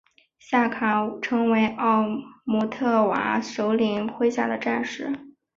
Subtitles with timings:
[0.39, 1.77] 夏卡成为
[2.43, 5.13] 姆特瓦首领麾下的战士。